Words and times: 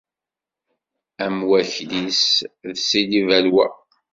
Am 1.25 1.35
wakli-s 1.49 2.23
d 2.73 2.75
Sidi 2.87 3.21
Balwa. 3.27 3.67